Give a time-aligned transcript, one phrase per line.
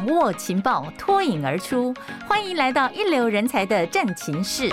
[0.00, 1.94] 掌握情报，脱颖而出。
[2.26, 4.70] 欢迎来到一流人才的战情室。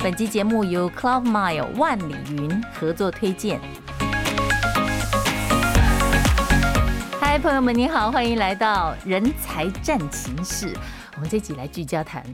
[0.00, 3.60] 本期节目由 Cloudmile 万里云合作推荐。
[7.20, 10.76] 嗨，朋友们，你好，欢迎来到人才战情室。
[11.14, 12.24] 我们这集来聚焦谈。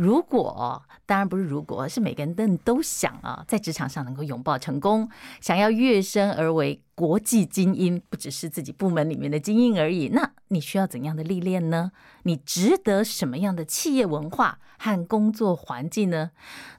[0.00, 5.06] 如果当然不是，如果是每个人都都想啊，在职场上能够拥抱成功，
[5.42, 10.08] 想要跃升而为国际精英，不只是自己部门里面的精英而已。
[10.08, 11.92] 那你需要怎样的历练呢？
[12.22, 16.30] 你值得什么样的企业文化和工作环境呢？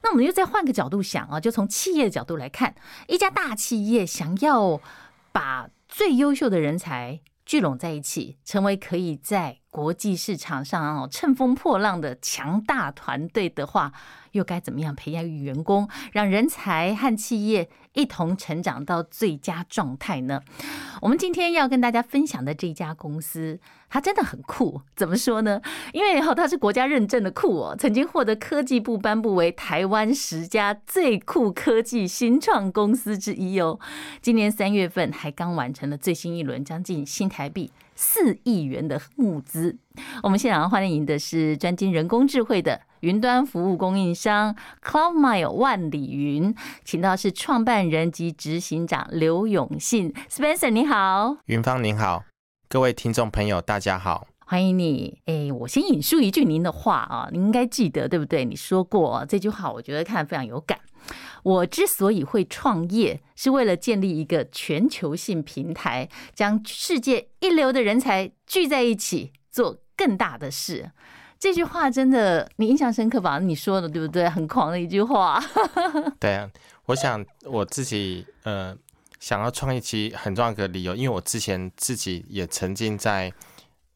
[0.01, 2.73] 那我们又再换个角度想啊，就从企业的角度来看，
[3.07, 4.81] 一家大企业想要
[5.31, 13.91] 把最优秀的人才聚拢在一起，成为可以在国际市场上哦乘风破浪的强大团队的话，
[14.31, 20.41] 又该怎么样培养员工，让人才和企业一同成长到最佳状态呢？
[21.01, 24.81] 我们今天要跟大家分享的这家公司，它真的很酷。
[24.95, 25.61] 怎么说呢？
[25.93, 33.79] 因为它是国家认证的酷哦，曾经获得科技部颁布为台湾十佳最酷科技新创公司之一哦。
[34.21, 39.77] 今年三月份还刚完成了最新一轮将近新台币四亿元的募资，
[40.23, 46.53] 我们现场欢迎的是专精人工智慧的云端服务供应商 Cloudmile 万里云，
[46.85, 52.25] 请到是创办人及执行长刘永信 Spencer，你好，云芳您好，
[52.69, 55.19] 各位听众朋友大家好，欢迎你。
[55.25, 58.45] 哎，我先引述一句您的话啊，您应该记得对不对？
[58.45, 60.79] 你说过这句话，我觉得看非常有感。
[61.41, 70.91] 我之所以会创业，是为了建立一个全球性平台，将世界一流的人才聚在一起，做更大的事。
[71.41, 73.39] 这句话真的你印象深刻吧？
[73.39, 74.29] 你说的对不对？
[74.29, 75.43] 很狂的一句话。
[76.21, 76.47] 对啊，
[76.85, 78.77] 我想我自己呃
[79.19, 83.33] 想要创业，其实很重要一个理由，因为我之前自己也曾经在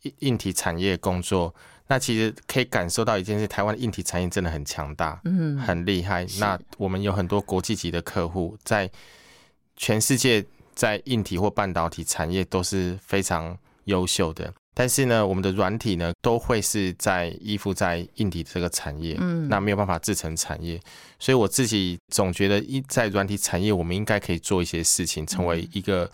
[0.02, 1.54] 硬硬体产业工作。
[1.88, 6.26] 那其实可以感受到一件事，台湾的硬体产业真的很强大，嗯，很厉害。
[6.40, 8.90] 那我们有很多国际级的客户，在
[9.78, 14.52] 全世界在硬体或半导体产业都是非常优秀的。
[14.78, 20.78] 但是呢，我们的软体呢，都会是在依附在硬体这个产业，嗯，那没有办法制成产业。
[21.18, 26.12] 所以我自己总觉得，一在软体产业，我们应该可以做一些事情，成为一个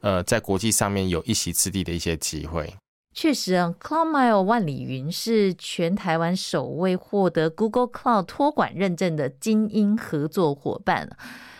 [0.00, 2.74] 呃，在国际上面有一席之地的一些机会。
[3.12, 11.10] 确实啊，Cloudmile 万里云是全台湾首位获得 Google Cloud 托管认证的精英合作伙伴。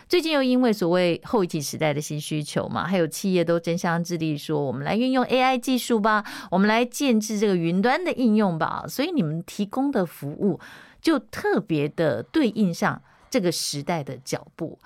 [0.09, 8.85] 最近又因为所谓后疫情时代的新需求嘛，还有企业都争相致力说，我们来运用 AI 技术吧，我们来建置这个云端的应用吧。
[8.87, 10.59] 所以你们提供的服务
[10.99, 12.99] 就特别的对应上
[13.29, 14.79] 这个时代的脚步。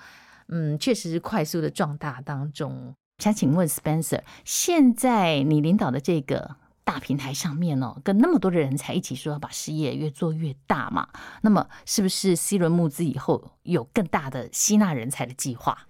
[0.48, 2.94] 嗯，确实是快速的壮大当中。
[3.18, 6.56] 想请问 Spencer，现在你领导的这个。
[6.84, 11.08] 大平台上面哦，跟那么多的人才一起说要把事业越做越大嘛，
[11.40, 15.86] 那么是不是 C 轮募资以后有更大的吸纳人才的计划？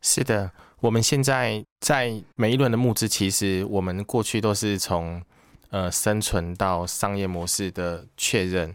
[0.00, 5.20] 是的，我们现在在每一轮的募资，其实我们过去都是从
[5.70, 8.74] 呃生存到商业模式的确认，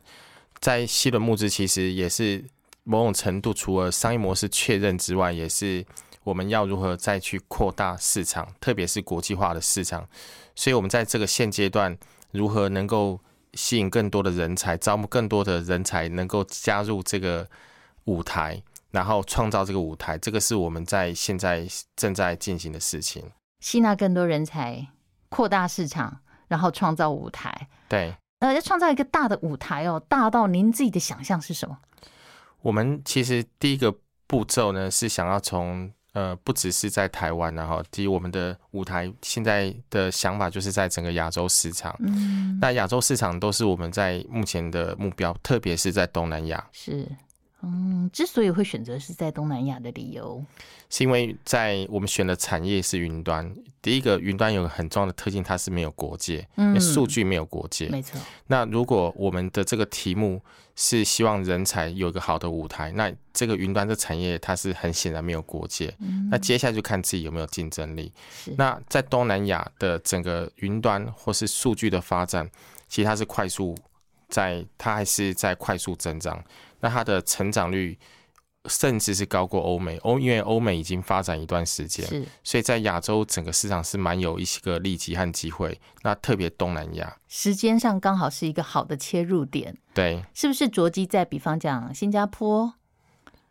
[0.59, 2.43] 在 C 轮募资其实也是
[2.83, 5.85] 某种程度除了商业模式确认之外，也是。
[6.25, 10.09] 我们要如何再去扩大市场，特别是国际化的市场？
[10.55, 11.95] 所以，我们在这个现阶段，
[12.31, 13.21] 如何能够
[13.53, 17.47] 吸引更多的人才，招募更多的人才，能够加入这个
[18.05, 18.59] 舞台，
[18.89, 23.23] 然后创造这个舞台，这个是我们在现在正在进行的事情。
[23.59, 24.87] 吸纳更多人才，
[25.29, 27.67] 扩大市场，然后创造舞台。
[27.87, 31.77] 对，呃，要创造一个大的舞台哦，大到您自己的想象是什么？
[32.63, 35.91] 我们其实第一个步骤呢，是想要从。
[36.15, 41.93] 呃，不只是在台湾，然后第一我们的舞台现在的想法就是在整个亚洲市场。
[41.99, 46.65] 嗯，那亚洲市场都是我们在目前的目标，特别是在东南亚。
[46.71, 47.05] 是，
[47.65, 50.43] 嗯，之所以会选择是在东南亚的理由，
[50.89, 53.51] 是因为在我们选的产业是云端。
[53.81, 57.87] 第一个，云端有个很重要的特性，它是没有国界，嗯数据没有国界。
[57.89, 58.19] 没错。
[58.47, 60.41] 那如果我们的这个题目
[60.75, 65.93] 是希望人才有一个好的舞台，那这个云端的产业它是很显然没有国界。
[65.99, 66.27] 嗯。
[66.31, 68.11] 那接下来就看自己有没有竞争力。
[68.43, 68.53] 是。
[68.57, 72.49] 那在东南亚的整个云端或是数据的发展，
[72.87, 73.75] 其实它是快速
[74.29, 76.43] 在，它还是在快速增长。
[76.85, 77.97] 那它的成长率
[78.67, 85.79] 甚至是高过欧美，欧因为欧美已经发展一段时间，是，所以在亚洲整个市场是蛮有一些个利基和机会。
[86.03, 89.75] 那特别东南亚，时间上刚好是一个好的切入点。
[89.95, 92.71] 对，是不是着机在比方讲新加坡，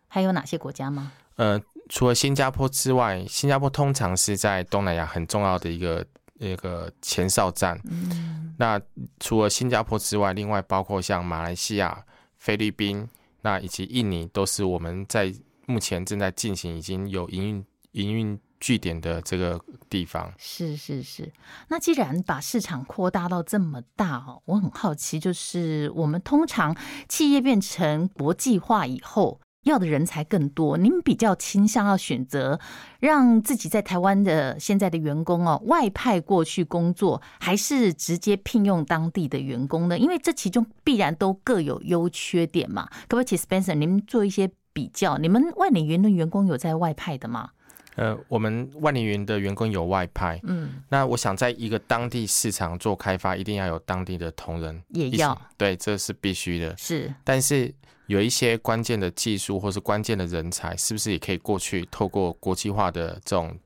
[0.07, 1.11] 还有哪些国家吗？
[1.35, 7.81] 呃，除了新加坡之外，新加坡通常是在东南亚很重要的一个那个前哨站。
[7.85, 8.81] 嗯，那
[9.19, 12.05] 除了新加坡之外，另外包括像马来西亚、
[12.39, 13.09] 菲律宾，
[13.45, 15.33] 那以及印尼，都是我们在
[15.67, 18.41] 目前正在进行，已经有营运营运。
[18.61, 19.61] 据点的这个
[19.91, 21.31] 地方是是是，
[21.69, 26.75] 那既然把市场扩大到这么大哦，我很好奇，就是我们通常
[27.07, 32.59] 企业变成国际化以后，要的人才更多，您比较倾向要选择
[33.01, 39.99] 让自己在台湾的现在的员工哦外派过去工作，还是直接聘用当地的员工呢？
[39.99, 42.89] 因为这其中必然都各有优缺点嘛。
[43.09, 45.19] 可不可以，Spencer，您做一些比较？
[45.19, 47.51] 你们万里云的员工有在外派的吗？
[47.97, 57.15] 呃，我们万里云的员工有外派，嗯，那我想在一个当地市场做开发，一定要有当地的同仁，也要，对，这是必须的，是。
[57.23, 57.73] 但是
[58.07, 63.57] 有一些关键的技术或是关键的人才，是不是也可以过去透过国际化的这种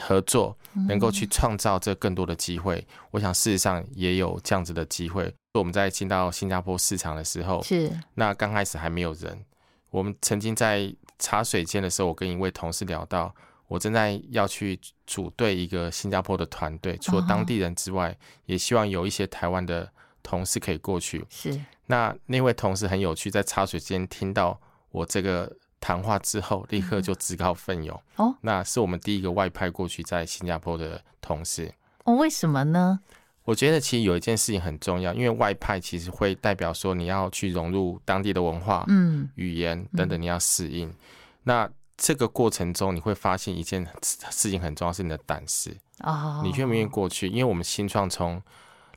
[0.00, 0.56] 合作，
[0.88, 2.78] 能够去创造这更多的机会？
[2.78, 3.06] 嗯。
[3.12, 5.32] 我想事实上也有这样子的机会。
[5.52, 9.44] 我们在进到新加坡市场的时候，是，那刚开始还没有人，
[9.90, 10.92] 我们曾经在。
[11.18, 13.34] 茶水间的时候，我跟一位同事聊到，
[13.68, 18.16] 我正在要去组队一个新加坡的团队，除了当地人之外，
[18.46, 19.90] 也希望有一些台湾的
[20.22, 21.24] 同事可以过去。
[21.30, 25.50] 是，那那位同事很有趣，在茶水间听到我这个
[25.80, 28.02] 谈话之后，立刻就自告奋勇。
[28.16, 31.72] 哦，那是我们第一个外派过去在新加坡的同事。
[32.04, 33.00] 哦，为什么呢？
[33.44, 40.88] 我觉得其实有一件事情很重要，因为外派其实会代表说你要去融入当地的文化、嗯、语言等等，你要适应。
[40.88, 40.94] 嗯、
[41.42, 46.40] 那这个过程中，你会发现一件事情很重要，是你的胆识哦。
[46.42, 47.28] 你愿不愿意过去？
[47.28, 48.42] 因为我们新创从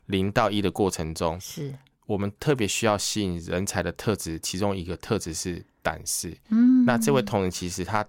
[0.06, 1.74] 零到一的过程中，是
[2.06, 6.34] 我们特别需要吸引人才的特质，其中一个特质是胆识。
[6.48, 8.02] 嗯，那这位同仁其实他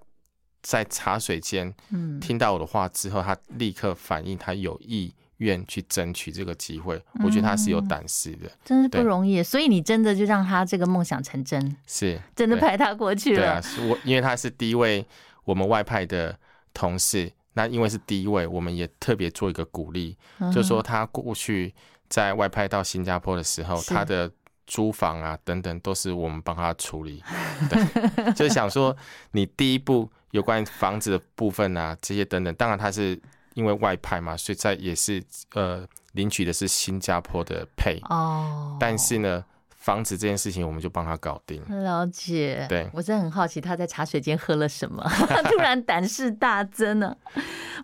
[0.62, 1.76] 在茶水间
[2.22, 5.14] 听到我的话之后，他立刻反应，他有意。
[5.40, 9.42] 愿去争取这个机会，我觉得他是有胆识的，嗯，真是不容易。
[9.42, 13.38] 所以你真的就让他这个梦想成真，是真的派他过去了。
[13.38, 15.06] 对啊，是我因为他是第一位
[15.46, 16.38] 我们外派的
[16.74, 21.74] 同事，那因为是第一位，我们也特别做一个鼓励，嗯，就说他过去
[22.10, 24.30] 在外派到新加坡的时候，他的
[24.68, 27.24] 租房啊等等都是我们帮他处理。
[27.70, 28.94] 对，就是想说
[29.32, 33.18] 你第一步有关房子的部分啊这些等等，当然他是。
[33.54, 35.24] 因为外派嘛，所以在也是
[35.54, 41.62] 呃领取的是新加坡的 pay 哦，但是呢，房子这件事情我们就帮他搞定。
[41.84, 45.04] 了解，对，我真的很好奇他在茶水间喝了什么，
[45.50, 47.16] 突然胆识大增呢。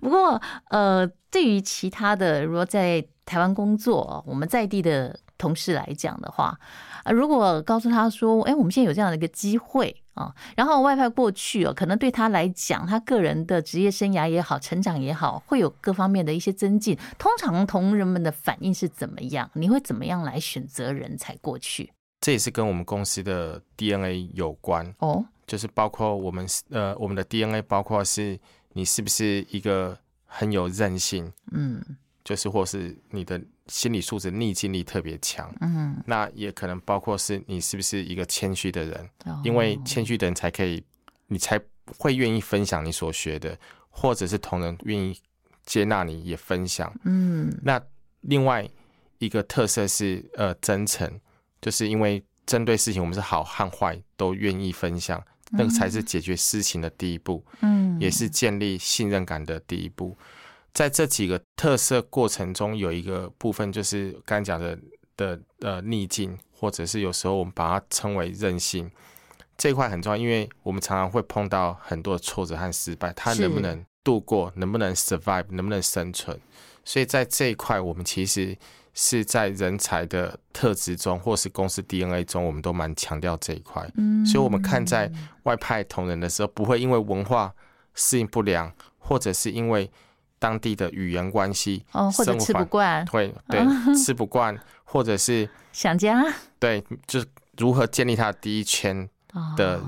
[0.02, 6.58] 不过呃，对于其他的，如果在台湾工作，我们在地的同事来讲的话，
[7.06, 9.96] 啊，如果告诉他说，哎，我们现在有这样的一个机会。
[10.16, 16.98] 啊，然后外派过去哦，可能对他来讲，他个人的职业生涯也好，成长也好，会有各方面的一些增进。
[17.18, 19.52] 通常同仁们的反应是怎么样？
[19.56, 21.92] 你会怎么样来选择人才过去？
[22.22, 28.40] 这也是跟我们公司的 DNA 有关哦，就是包括我们呃，我们的 DNA 包括是
[28.72, 31.84] 你是不是一个很有韧性，嗯。
[32.26, 40.84] 就是或是你的心理素质、逆境力特别强，嗯，那也可能包括是你是不是一个谦虚的人，哦、因为谦虚的人才可以，
[41.28, 41.60] 你才
[42.00, 43.56] 会愿意分享你所学的，
[43.92, 45.16] 或者是同仁愿意
[45.68, 47.80] 接纳你也分享，嗯，那
[48.22, 48.68] 另外
[49.20, 51.08] 一个特色是呃真诚，
[51.62, 60.18] 就是因为针对事情我们是好和坏都愿意分享，那个才是解决事情的第一步，嗯，也是建立信任感的第一步。
[60.76, 64.78] 在这几个特色过程中，有一个部分就是刚才讲的
[65.16, 68.92] 的呃逆境，或者是有时候我们把它称为韧性，
[69.58, 76.38] 这一块很重要，因为我们常常会碰到很多的挫折和失败，它能不能度过，能不能 survive，能不能生存？
[76.84, 78.54] 所以在这一块，我们其实
[78.94, 83.90] 是在人才的特质中，或是公司 DNA 中，我们都蛮强调这一块。
[83.96, 85.10] 嗯，所以我们看在
[85.44, 87.56] 外派同仁的时候，不会因为文化
[87.94, 89.90] 适应不良，或者是因为
[90.40, 93.66] 当地的语言关系，哦，或者吃不惯，会对
[93.96, 96.24] 吃不惯，或者是想家，
[96.60, 97.26] 对，就是
[97.58, 99.08] 如何建立他的第一圈
[99.58, 99.82] 的。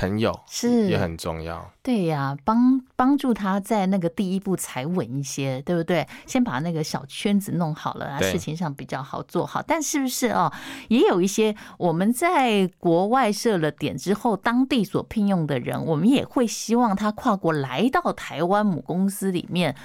[0.00, 6.08] 朋友是也很重要，对呀，帮帮助他在那个第一步踩稳一些，对不对？
[6.26, 9.60] 先把那个小圈子弄好了，事情上比较好做好。
[9.60, 10.50] 但是不是哦？
[10.88, 19.76] 也有一些我们在国外设了点之后，当地所聘用的人，我们也会希望他跨国来到台湾母公司里面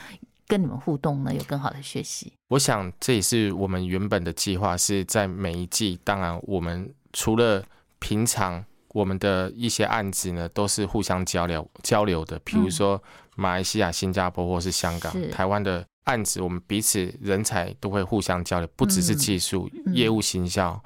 [0.48, 2.32] 跟你们互动呢，有更好的学习。
[2.48, 6.00] 我想这也是我们原本的计划，是在每一季。
[6.06, 7.62] 当然，我们除了
[8.00, 8.64] 平常。
[8.96, 12.40] 我们的一些案子呢，都是互相交流交流的。
[12.46, 13.02] 比如说
[13.36, 20.82] 马来西亚、新加坡或是香港、台湾的案子，我们彼此人才都会互相交流，不只是技术、嗯、业务、行销。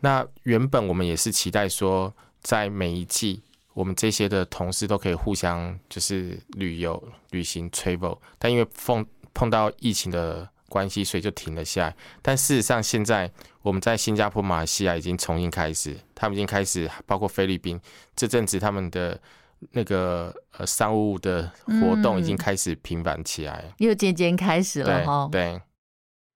[0.00, 2.12] 那原本我们也是期待说，
[2.42, 3.40] 在每一季，
[3.74, 7.00] 我们这些的同事都可以互相就是旅游、
[7.30, 11.96] 旅行、travel，但因为碰碰到疫情的关系，所以就停了下来。
[12.22, 13.30] 但事实上，现在
[13.62, 17.80] 我们在新加坡、马来西亚已经重新开始，他们已经开始，包括菲律宾，
[18.14, 19.20] 这阵子他们的
[19.72, 25.28] 那个呃商务的活动已经开始频繁起来，又渐渐开始了哈。
[25.30, 25.60] 对。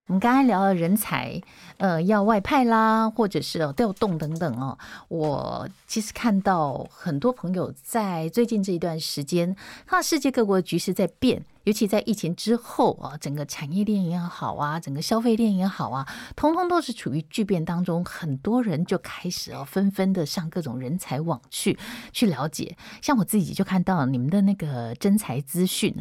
[0.06, 1.40] 我们刚才聊了人才，
[1.76, 4.76] 呃，要外派啦，或者是调动等等哦。
[5.06, 9.54] 我其实看到很多朋友在最近这一段时间，
[9.86, 18.04] 看到世界各国的局势在变，尤其在疫情之后啊，整个产业链也好啊，整个消费链也好啊，通通都是处于巨变当中。
[18.04, 21.78] 很多人就开始哦，纷纷的上各种人才网去
[22.10, 22.76] 去了解。
[23.00, 25.94] 像我自己就看到你们的那个真才资讯。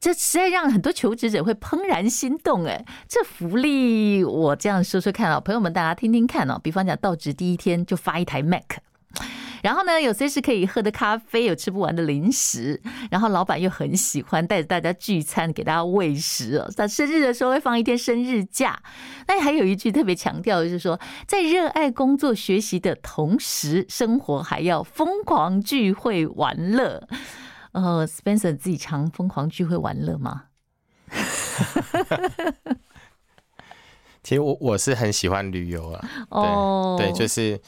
[0.00, 2.84] 这实在让很多求职者会怦然心动哎！
[3.06, 6.58] 这福利我这样说说看啊，朋友们大家听听看哦。
[6.60, 8.64] 比方讲到职第一天就发一台 Mac，
[9.62, 16.70] 然后呢有随时可以喝的咖啡，有吃不完的零食，然后老板又很喜欢带着大家聚餐，给大家喂食哦。
[16.74, 18.80] 在生日的时候会放一天生日假。
[19.26, 27.08] 那还有一句特别强调的就是说，在热爱工作学习的同时，生活还要疯狂聚会玩乐。
[27.72, 30.44] 呃，Spencer 自己常疯狂聚会玩乐吗？
[34.22, 36.00] 其实我我是很喜欢旅游啊，
[36.30, 36.98] 对、oh.
[36.98, 37.58] 对，就是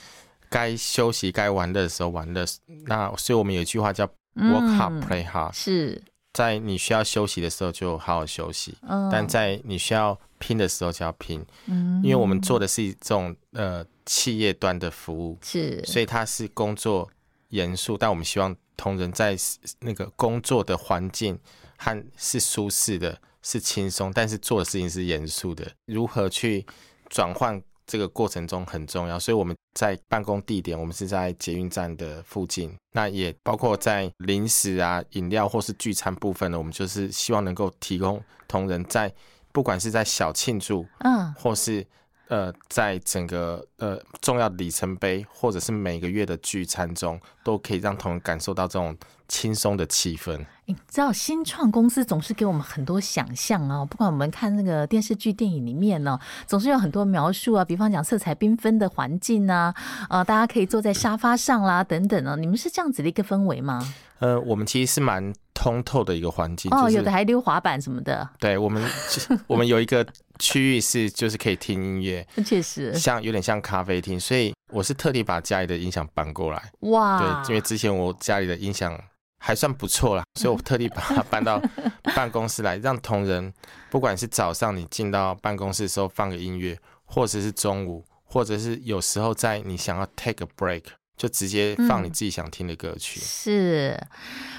[0.51, 2.45] 该休息该玩乐的时候玩乐。
[2.85, 6.03] 那所以我们有一句话叫 “work hard, play hard”，、嗯、是
[6.35, 9.11] 在你需要休息的时候就好好休息，oh.
[9.11, 11.43] 但在你需要拼的时候就要拼。
[11.65, 17.09] 嗯，因为我们做的是一种呃企业端的服务，是，所以它是工作
[17.49, 18.55] 严肃，但我们希望。
[18.77, 19.37] 同仁在
[19.81, 21.39] 那个工作的环境
[21.77, 25.71] 和是舒适的，是轻松，但是做的事情是严肃的。
[25.85, 26.65] 如何去
[27.11, 39.13] 转换这个过程中很重要，所以我们在办公地点，我们是在捷运站的附近，那也包括在零食啊、饮料或是聚餐部分呢，我们就是希望能够提供同仁在
[39.51, 41.85] 不管是在小庆祝，嗯，或是。
[42.31, 50.47] 呃，在整个呃重要的里程碑，或者是每个月的聚餐中，都可以让同仁感受到这种轻松的气氛。
[50.71, 59.75] 你知道，新创公司总是给我们很多想象啊，不管我们看那个电视剧、电影里面呢，总是有很多描述啊，比方讲色彩缤纷的环境啊，
[60.09, 63.83] 呃，大家可以坐在沙发上啦，等等啊，你们是这样子的一个氛围吗？
[64.21, 66.71] 呃，我们其实是蛮通透的一个环境。
[66.73, 68.29] 哦，就是、有的还溜滑板什么的。
[68.39, 68.81] 对，我们，
[69.49, 70.07] 我们有一个
[70.39, 76.63] 区域是就是可以听音乐， 确实像有点像咖啡厅，所以我是特地把家里的音响搬过来。
[76.81, 78.97] 哇，对，因为之前我家里的音响
[79.41, 81.61] 还算不错啦， 所以我特地把它搬到
[82.15, 83.53] 办公室来，让同仁
[83.91, 90.85] 不管是早上你进到办公室的时候放个音乐，或者是中午，或者是有时候在你想要 take a break。
[91.17, 93.21] 就直接放你自己想听的歌曲。
[93.21, 94.07] 嗯、是，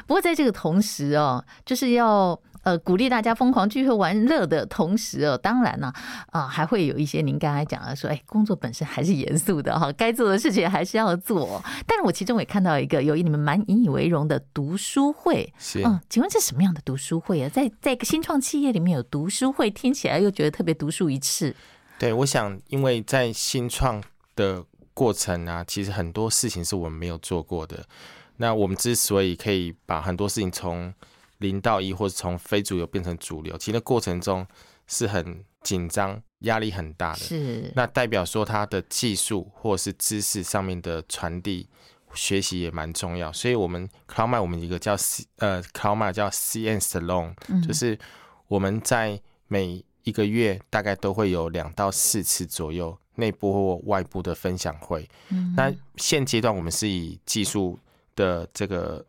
[0.06, 5.92] 不过在这个同时哦，就是要呃鼓励大家疯狂聚会玩乐的同时哦，当然呢
[6.28, 11.64] 啊、呃、还会有一些您刚才讲的说，哎，工作本身还是严肃的哈，该做的事情还是要做。
[11.86, 17.50] 但是我其中也看到一个有你们蛮引以为荣的读书会，是嗯，请问这是什么样的读书会啊？
[17.50, 21.56] 在在一个新创企业里面有读书会，听起来又觉得特别独树一帜。
[21.98, 24.04] 对，我想因为在新创
[24.36, 24.66] 的。
[24.94, 27.82] 过程啊，其实很多事情是我们没有做过的。
[28.38, 30.94] 那我们之所以可以把很多事情从
[31.42, 34.48] 零到一，或者从非主流变成主流，其实过程中
[34.88, 37.20] 是很紧张、压力很大的。
[37.20, 37.70] 是。
[37.76, 41.68] 那代表说，他的技术或是知识上面的传递、
[42.14, 43.34] 学习也蛮重要。
[43.34, 48.00] 所以，我们 CloudMile 我们一个叫 C 呃 CloudMile 叫 See and Learn，就是
[48.48, 49.20] 我们在
[49.50, 52.98] 每一个月大概都会有两到四次左右。
[53.16, 57.78] 内部或外部的分享会，嗯，那现阶段我们是以技术
[58.16, 59.06] 的这个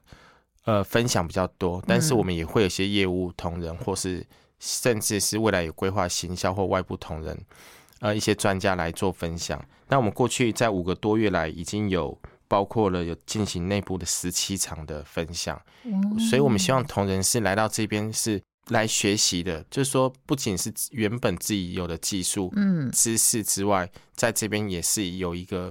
[0.65, 4.27] 呃分享比较多，但是我们也会有些业务同仁，或是
[4.59, 7.39] 甚至是未来有规划行销或外部同仁，
[8.01, 9.63] 呃，一些专家来做分享。
[9.89, 15.61] 那我们过去在五个多月来，已经有包括了有进行内部的十七场的分享，
[16.31, 18.41] 所以我们希望同仁是来到这边是。
[18.69, 25.71] 来学习的，就是说，不仅是原本自己有的技术、嗯，知识之外，在这边也是有一个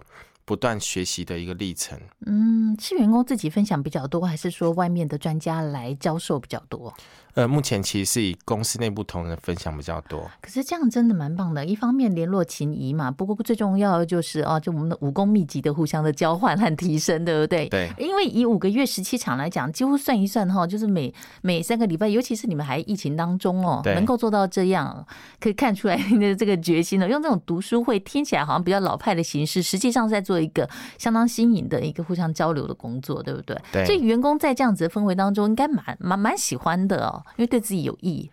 [0.51, 1.97] 不断学习的一个历程。
[2.25, 6.93] 嗯，是员工自己分享比较多，还是说外面的专家来教授比较多？
[7.35, 10.29] 呃，目前其实是以公司内部同仁分享比较多。
[10.41, 17.67] 可是这样真的蛮棒的，一方面联络情谊嘛，不过最重要的就是哦，就我们的武功秘籍的互相的交换和提升，对不对？
[17.69, 17.91] 对。
[17.97, 25.05] 因为以五个月十七场来讲，几乎算一算哈，就是每每三个礼拜，尤其是你们还疫情当中哦，能够做到这样，
[25.39, 27.07] 可以看出来你的这个决心了。
[27.07, 33.57] 用这种读书会听起来好像比较老派的形式，实际上是在做一个相当新颖的一个互相交流的工作，对不对？
[33.71, 33.85] 对。
[33.85, 38.29] 所以员工在这样子的氛围当中，应该蛮蛮蛮喜欢的哦，因为对自己有益。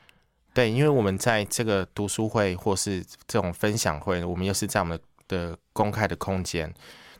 [0.54, 6.73] 对，因为我们在这个读书会或是这种分享会，我们又是在我们的公开的空间，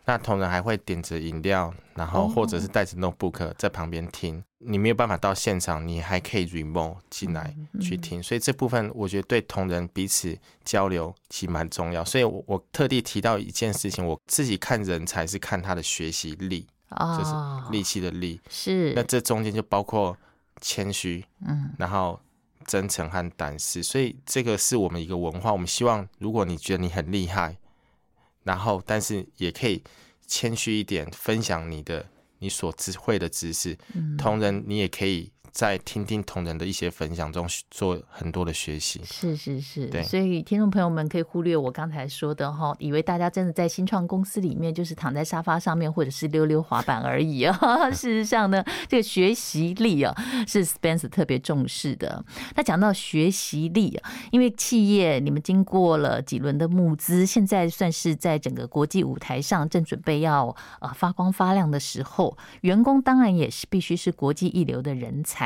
[0.07, 4.43] 那同仁还会点着饮料，然后或者是带着 notebook 在旁边听。
[4.61, 12.05] 你没有办法到现场，你还可以 remote 进来去听，所以这部分我觉得对同仁彼此交流其实蛮重要。
[12.05, 18.93] 所以我我特地提到一件事情，我自己看人才是看他的学习力，就是力气的力，是。
[18.97, 20.17] 那这中间就包括
[20.61, 22.21] 谦虚，嗯，然后。
[22.67, 25.51] 真诚和胆识，所以这个是我们一个文化。
[25.51, 27.57] 我们希望，如果你觉得你很厉害，
[28.43, 29.83] 然后但是也可以
[30.27, 32.05] 谦虚一点，分享你的
[32.41, 33.79] 你所知会的知识。
[34.19, 35.33] 同人，你也可以。
[35.51, 39.01] 在听听同仁的一些分享中，做很多的学习。
[39.05, 40.03] 是是是，对。
[40.03, 47.57] 所以听众朋友们可以忽略我刚才说的哈，以为大家真的在新创公司里面就是躺在沙发上面或者是溜溜滑板而已啊。
[47.91, 50.15] 事实上呢，这个学习力啊
[50.47, 52.25] 是 Spencer 特别重视的。
[52.55, 65.38] 那讲到学习力啊，因为企业你们经过了几轮的募资，现在算是在整个国际舞台上正准备要呃发光发亮的时候，员工当然也是必须是国际一流的人才。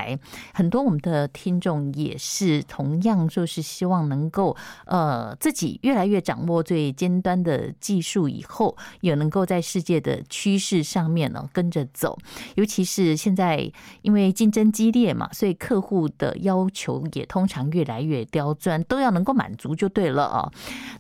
[0.55, 4.57] 很多我们的听众也是同样，就是希望能够
[4.87, 12.19] 呃自己越来越掌握最尖端的技术，以后也能够在世界的趋势上面呢跟着走。
[12.55, 13.71] 尤其是现在
[14.03, 20.51] 因为竞争激烈嘛，所以客户的要求也通常越来越刁钻，都要能够满足就对了啊。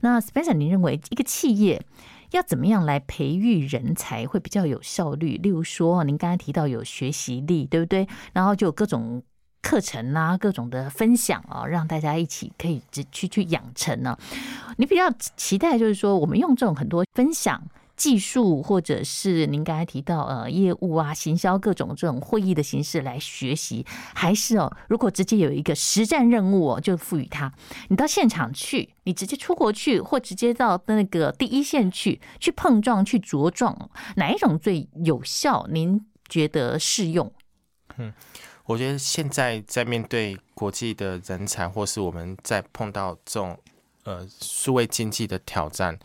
[0.00, 1.80] 那 Spencer，您认为一个企业？
[2.32, 5.38] 要怎么样来培育人才会比较有效率？
[5.38, 8.06] 例如说，您刚才提到有学习力，对不对？
[8.32, 9.22] 然后就有各种
[9.60, 14.18] 课程啊，各种的分享啊，让大家一起可以去去养成呢。
[14.76, 17.62] 你比较期待就是说，我们用这种很多分享。
[18.02, 27.52] 技术或者是您刚才提到呃业务啊、行销各种这种会议的形式来学习，还是哦，如果直接有一个实战任务哦，就赋予他，
[27.90, 35.64] 你到现场去，你直接出国去，或直接到那个第一线去，去碰撞、去茁壮，哪一种最有效？
[35.70, 37.32] 您觉得适用？
[37.98, 38.12] 嗯，
[38.64, 43.56] 我觉得现在在面对国际的人才，或是我们在碰到这种
[44.02, 45.96] 呃数位经济的挑战，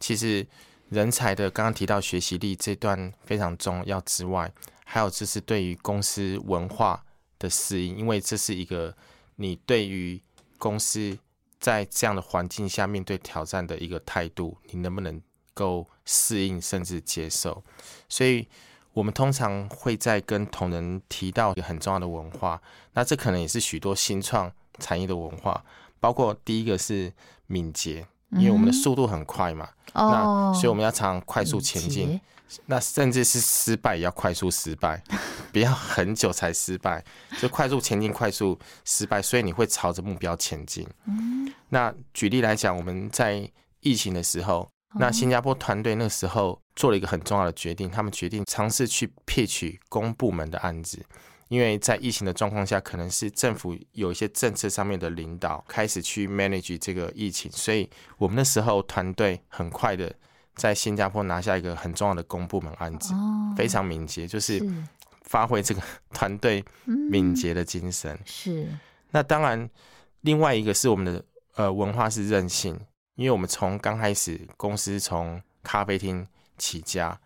[0.00, 0.46] 其实。
[0.92, 4.52] 人才的刚刚提到学习力这段非常重要之外，
[4.84, 7.02] 还有就是对于公司文化
[7.38, 8.94] 的适应，因为这是一个
[9.36, 10.20] 你对于
[10.58, 11.18] 公司
[11.58, 15.18] 在这样的环境下面对挑战的一个态度，你能不能
[15.54, 17.64] 够适应甚至接受？
[18.06, 18.46] 所以
[18.92, 22.60] 我们通常会在跟同仁提到一个很重要的文化，
[22.92, 25.64] 那这可能也是许多新创产业的文化，
[25.98, 27.10] 包括第一个是
[27.46, 28.06] 敏捷。
[28.32, 32.20] 因为我们的速度很快嘛，嗯、那所以我们要常常快速前进，
[32.66, 35.02] 那甚至是失败也要快速失败，
[35.52, 37.04] 不要很久才失败，
[37.40, 40.86] 就快速前进，快速失败，所以你会朝着目标前进。
[41.68, 51.04] 那举例来讲，我们在疫情的时候，那新加坡团队那时候做了一个很重要的决定，他们决定尝试去 pitch 公部门的案子。
[51.52, 57.86] 因为在疫情的状况下，可能是政府有一些政策上面的领导开始去 manage 这个疫情，所以
[58.16, 60.10] 我们那时候团队很快的
[60.54, 63.12] 在新加坡拿下一个很重要的公部门案子，
[63.54, 64.66] 非常敏捷，就是
[65.28, 65.82] 发挥这个
[66.14, 68.18] 团队敏捷的精神。
[68.24, 68.66] 是。
[69.10, 69.68] 那当然，
[70.22, 71.22] 另外一个是我们的
[71.56, 72.80] 呃文化是任性，
[73.16, 77.20] 因为我们从刚开始公司从咖啡厅起家。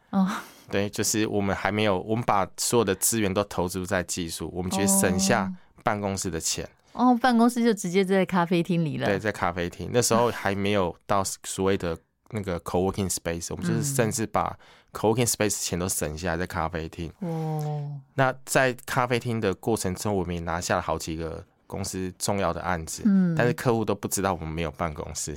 [0.70, 5.52] 对，就是我们还没有，我们把所有的资源都投资在技术，我们觉得省下
[5.82, 6.68] 办公室的钱。
[6.92, 9.06] 哦，办公室就直接在咖啡厅里了。
[9.06, 11.96] 对，在咖啡厅，那时候还没有到所谓的
[12.30, 14.58] 那个 co-working space，我们就是甚至把
[14.92, 17.12] co-working space 钱都省下来在咖啡厅。
[17.20, 18.00] 哦。
[18.14, 23.02] 那在咖啡厅的过程中，我们也拿下了好几个公司重要的案子。
[23.04, 23.34] 嗯。
[23.36, 25.34] 但是客户都不知道我们没有办公室，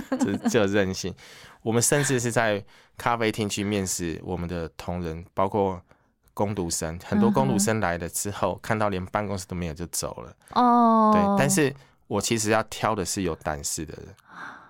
[0.18, 1.14] 这这任性。
[1.62, 2.64] 我们甚至是在
[2.96, 5.80] 咖啡厅去面试我们的同仁，包括
[6.34, 6.98] 工读生。
[7.04, 10.36] 很多工读生来了之后，看到连办公室都没有就走了。
[10.50, 11.22] 哦，对。
[11.38, 11.74] 但是
[12.08, 14.14] 我其实要挑的是有胆识的人，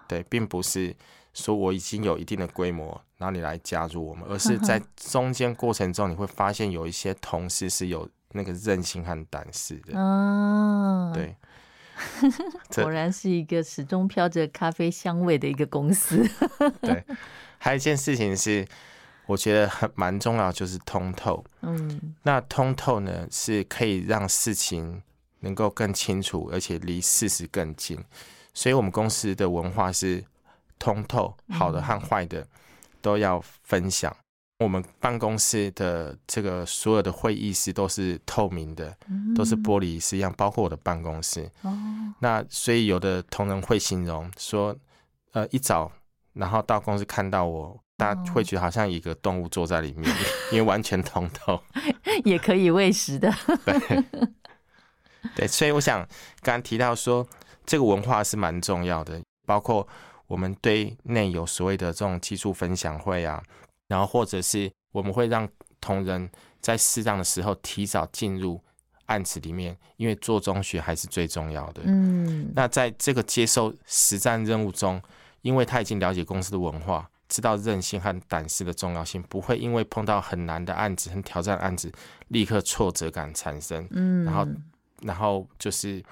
[0.07, 0.95] 对，并不是
[1.33, 9.99] 说我已经有一定的规模，然后你来加入我们，而是在中间过程中，你会发现有一些同事是有那个韧性和胆识的。
[9.99, 11.35] 哦，对，
[12.75, 16.23] 果然是一个始终飘着咖啡香味的一个公司。
[16.83, 17.05] 对，
[17.59, 18.67] 还有一件事情是，
[19.27, 21.45] 我觉得很蛮重要，就是通透。
[21.61, 25.03] 嗯，那通透呢，是可以让事情
[25.41, 27.99] 能够更清楚，而且离事实更近。
[28.55, 30.25] 所以，我们公司的文化是
[30.79, 32.47] 通透，好的和坏的
[33.01, 34.15] 都要分享。
[34.59, 38.97] 我们办公室的这个所有的会议室都是透明的，
[39.35, 41.51] 都是玻璃是一样，包括我的办公室。
[41.63, 41.73] 哦
[42.21, 44.77] 那所以有的同仁会形容说，
[45.33, 45.91] 呃，一早
[46.35, 50.09] 然后到公司看到我，大家会觉得好像一个动物坐在里面，
[50.53, 51.61] 因为完全通透，
[52.25, 53.33] 也可以喂食的。
[53.65, 54.05] 对，
[55.35, 55.99] 对，所以我想
[56.41, 57.27] 刚刚提到说。
[57.65, 59.87] 这个文化是蛮重要的，包括
[60.27, 63.41] 我们对内有所谓的这种技术分享会啊，
[63.93, 65.47] 然后或者是我们会让
[65.83, 68.59] 同仁在适当的时候提早进入
[69.07, 71.83] 案子里面，因为做中学还是最重要的。
[71.85, 75.01] 嗯，那在这个接受实战任务中，
[75.43, 81.93] 因为他已经了解公司的文化，知道韧性和胆识的重要性，不会因为碰到很难的案子、很挑战的案子，
[82.29, 83.87] 立刻挫折感产生。
[83.91, 84.47] 嗯，然后，
[85.03, 86.03] 然后就是。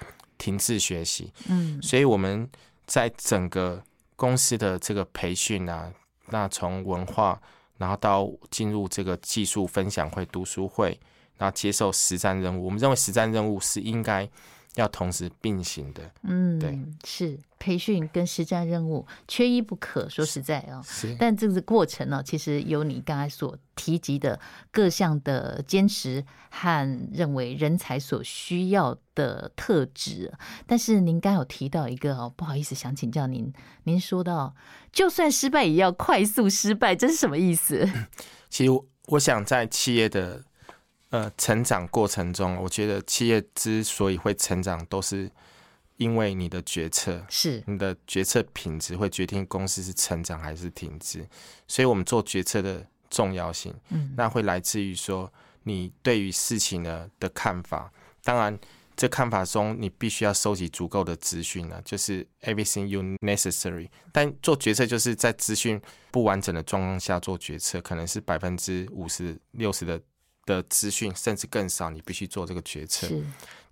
[0.41, 2.49] 停滞学习，嗯，所以我们
[2.87, 3.79] 在整个
[4.15, 5.93] 公司的这个培训啊，
[6.29, 7.39] 那从文化，
[7.81, 10.95] 然后到进入这个技术分享会、读书会，
[11.35, 14.29] 然后接受实战任务，我们认为实战任务是应该
[14.75, 17.39] 要同时并行的，嗯，对，是。
[17.59, 20.81] 培训跟实战任务缺一不可，说实在啊，
[21.19, 24.39] 但这个过程呢，其实有你刚才所提及的
[24.71, 30.33] 各项的坚持和认为人才所需要的特质。
[30.65, 33.53] 但是您刚有提到一个哦，不好意思，想请教您，
[33.83, 34.55] 您说到
[34.91, 37.87] 就算失败也要快速失败，这是什么意思？
[38.49, 38.71] 其实
[39.05, 40.43] 我想在企业的
[41.11, 45.31] 呃成长过程中，我觉得企业之所以会成长，都是。
[45.97, 51.23] 因为你的决策是你的决策品质会决定公司是成长还是停滞，
[51.67, 57.93] 所以我们做决策的重要性，嗯，那会来自于说你对于事情的的看法。
[58.23, 58.57] 当然，
[58.95, 63.87] 这看法中你必须要收集足够的资讯呢，就是 everything you necessary。
[64.11, 70.01] 但做决策就是在资讯不完整的状况下做决策，可能是百分之五十、六十的
[70.45, 73.07] 的资讯，甚至更少，你必须做这个决策。
[73.07, 73.23] 是，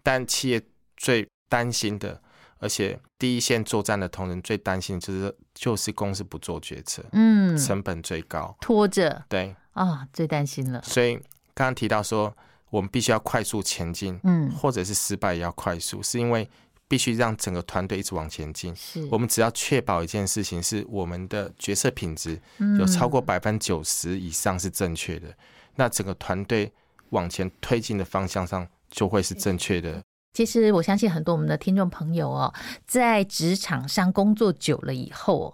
[0.03, 0.62] 但企业
[0.97, 2.21] 最担心的，
[2.60, 10.82] 而且第一线作战的同仁最担心的就是，就是公司不做决策，嗯，成本最高，拖着，对啊、哦，最担心了。
[10.84, 11.15] 所以
[11.53, 12.36] 刚刚提到说，
[12.69, 16.47] 我们必须要快速前进，嗯，或者是失败也要快速，是因为
[16.88, 18.75] 必须让整个团队一直往前进。
[18.75, 22.39] 是，我们只要确保一件事情，是我们的决策品质
[22.77, 25.36] 有超过百分之九十以上是正确的，嗯、
[25.79, 26.69] 那整个团队
[27.11, 30.01] 往前推进的方向上就会是正确的。
[30.33, 32.53] 其实我相信很多我们的听众朋友哦，
[32.85, 35.53] 在职场上工作久了以后，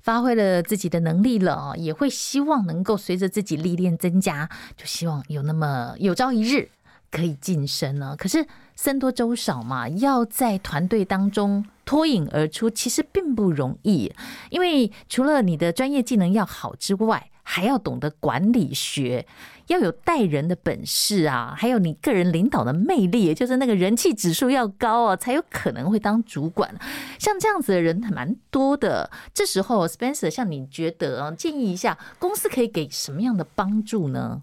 [0.00, 6.70] 发挥了自己的能力了，也会希望能够随着自己历练增加，就希望有那么有朝一日
[7.10, 8.14] 可以晋升呢。
[8.16, 14.12] 可是僧多粥少嘛，要在团队当中脱颖而出，其实并不容易，
[14.50, 19.26] 因为除了你的专业技能要好之外，还要懂得管理学，
[19.66, 26.74] 要有带人的本事啊，还有你个人领导的魅力，也就是那个人气指数要高啊，才有可能会当主管。
[27.18, 29.10] 像这样子的人还蛮多的。
[29.32, 34.42] 这时候，Spencer，像你觉得啊，建议一下，公司可以给什么样的帮助呢？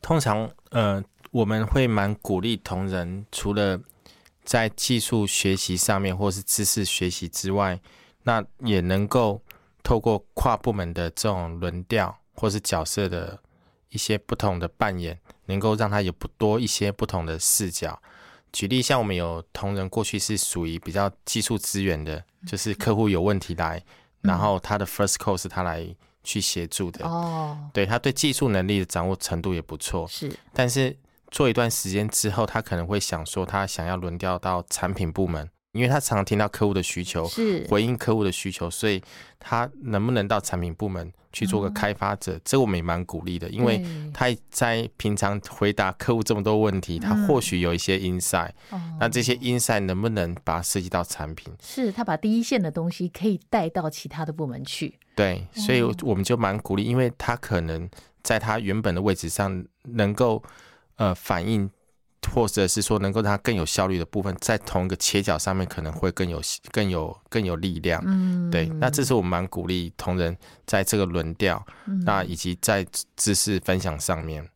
[0.00, 3.80] 通常，呃，我们会蛮鼓励同仁，除了
[4.44, 7.80] 在技术学习上面或是知识学习之外，
[8.24, 9.40] 那也能够。
[9.82, 13.40] 透过跨部门的这种轮调，或是角色的
[13.90, 18.00] 一些不同的扮演，能够让他有不多一些不同的视角。
[18.52, 23.78] 举例，像我们有同仁过去是属于比较技术资源的，就是客户有问题来，
[24.22, 25.86] 嗯、然后他的 first call 是他来
[26.24, 27.06] 去协助的。
[27.06, 30.06] 哦，对，他对技术能力的掌握程度也不错。
[30.08, 30.96] 是，但是
[31.30, 35.48] 做一段时间之后，他可能会想说，他想要轮调到产品部门。
[35.72, 39.00] 因为他常常听到客户的需求，是回应客户的需求，所以
[39.38, 43.48] 他能不能到产品部门去做个开发者，嗯、这我们也蛮鼓励的。
[43.50, 43.80] 因为
[44.12, 51.52] 他在平常回答客户这么多问题，他或许有一些 insight，、嗯、那这些 insight 能不能把它涉及到产品？
[51.62, 54.98] 是他把第一线的东西可以带到其他的部门去。
[55.14, 57.88] 对，所以我们就蛮鼓励，因为他可能
[58.24, 60.42] 在他原本的位置上能够
[60.96, 61.70] 呃反映。
[62.32, 66.40] 或者是说能够让它更有效率的部分，在同一个切角上面可能会更有
[66.70, 68.02] 更有更有力量。
[68.06, 68.66] 嗯，对。
[68.80, 74.48] 那这是我们蛮鼓励同仁在这个轮调，嗯、那以及在知识分享上面。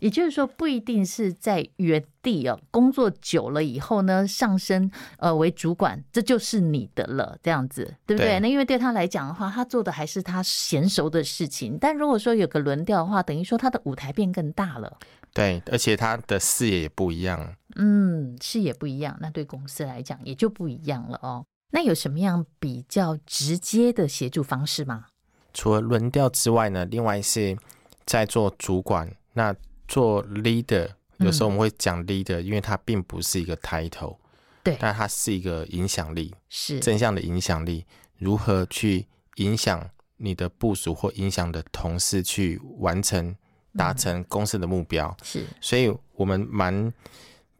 [0.00, 4.88] 也就是说，不一定是在原地哦，工作久了以后呢，上升
[5.18, 8.28] 呃为主管，这就是你的了，这样子，对不对？
[8.28, 8.38] 对。
[8.38, 11.76] 那因为对他来讲的话，他做的还是他娴熟的事情。
[11.80, 14.96] 但如果说有个轮调的话，等于说他的舞台变更大了。
[15.38, 17.54] 对，而且他的视野也不一样。
[17.76, 21.46] 嗯，视野不一样，那对公司来讲也就不一样了哦。
[21.70, 25.06] 那有什么样比较直接的协助方式吗？
[25.54, 27.56] 除了轮调之外呢，另外是
[28.04, 29.54] 在做主管那。
[29.90, 34.18] 做 leader，有时候我们会讲 leader，、嗯、因为它并不是一个 title，
[34.62, 37.86] 对，但它是一个影响力，是正向的影响力。
[38.18, 43.34] 如何去影响你的部署或影响的同事去完成
[43.78, 45.16] 达成公司的目标？
[45.22, 46.92] 是、嗯，所以我们蛮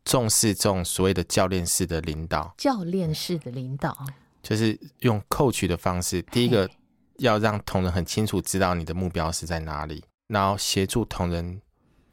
[0.04, 2.52] 重视这种所谓的教练式的领导。
[2.58, 3.96] 教练式的领导，
[4.42, 6.20] 就是用 coach 的方式。
[6.22, 6.68] 第一个
[7.18, 11.62] 要让同仁很清楚知道你的目标是在哪里，然后协助同仁。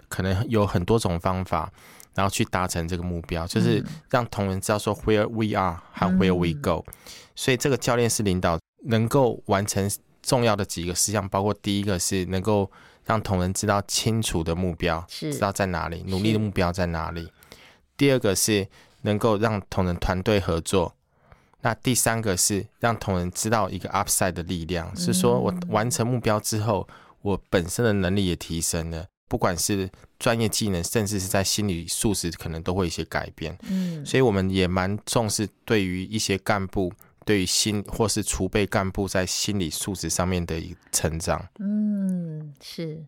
[0.08, 1.70] 可能有很多种方法，
[2.13, 6.86] 然后去达成这个目标，就是让同仁知道说 where we are 和 where we go。
[7.36, 9.89] 所以这个教练式领导能够完成
[10.22, 12.72] 重要的几个事项，包括第一个是能够
[13.06, 17.32] 让同仁知道清楚的目标，知道在哪里，努力的目标在哪里。
[17.96, 18.68] 第二个是
[19.02, 20.94] 能够让同仁团队合作。
[21.62, 26.88] 那第三个是让同仁知道一个 upside 的力量，是说我完成目标之后，
[27.22, 29.06] 我本身的能力也提升了。
[29.28, 29.89] 不管是
[30.20, 33.58] 专业技能，甚至是在心理素质，可能都会一些改变。
[33.63, 36.94] 嗯，所以我们也蛮重视对于一些干部，
[37.25, 41.45] 对于心或是储备干部在心理素质上面的一成长。
[41.59, 43.03] 嗯，是。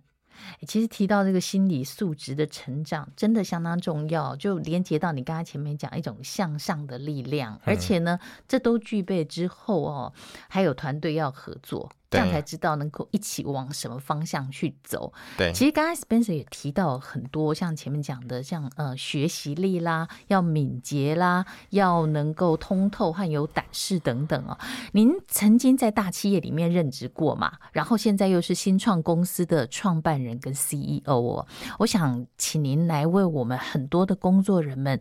[0.67, 10.13] 其实提到这个心理素质的成长，真的相当重要，就连接到你刚才前面讲一种向上的力量，而且呢，这都具备之后哦，
[10.47, 11.91] 还有团队要合作。
[12.09, 15.11] 这样才知道能够一起往什么方向去走。
[15.37, 24.57] 对，其实刚才 Spencer 也提到很多，像前面讲的，像呃学习力啦，要敏捷啦，要能够通透和有胆识等等哦。
[24.93, 27.51] 您曾经在大企业里面任职过嘛？
[27.71, 31.45] 然后现在又是新创公司的创办人跟 CEO 哦。
[31.79, 34.99] 我想请您来为我们很多的工作人们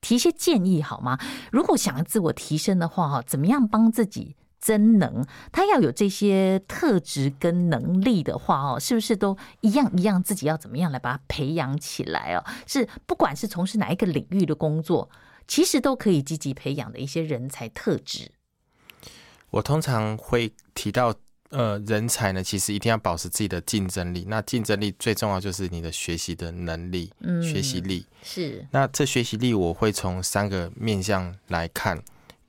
[0.00, 1.18] 提一些建议好吗？
[1.52, 4.34] 如果想要自我提升的话，哈，怎么样帮自己？
[4.60, 10.22] 增能，他要有这些特质跟能力的话哦，是不是都一样一样？
[10.22, 12.44] 自己要怎么样来把它培养起来哦？
[12.66, 15.08] 是不管是从事哪一个领域的工作，
[15.46, 18.32] 其实都可以积极培养的一些人才特质。
[19.50, 21.14] 我通常会提到，
[21.50, 24.26] 呃，人才呢，其实一定要保持自己的竞争力。
[24.28, 28.66] 那竞争力最重要就是你的学习的能力，嗯，学习力是。
[28.70, 32.02] 那这学习力我会从三个面向来看，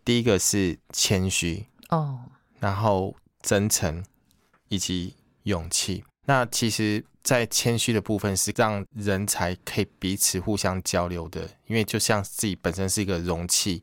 [0.03, 1.65] 第一个是谦虚。
[1.89, 2.21] 哦，
[2.59, 4.03] 然后真诚
[4.69, 6.03] 以及勇气。
[6.25, 13.81] 那其实，在谦虚的部分是让人才可以彼此互相交流的，因为就像自己本身是一个容器，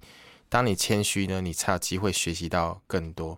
[0.48, 3.36] 当你谦虚呢，你才有机会学习到更多。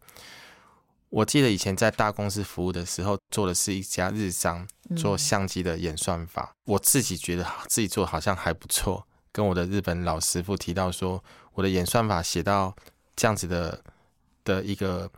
[1.08, 12.76] 我记得以前在大公司服务的时候，做的是一家日商做相机的演算法，嗯、我自己觉得自己做好像还不错，跟我的日本老师傅提到说，我的演算法写到
[13.16, 13.82] 这样子的。
[14.48, 15.10] 的一个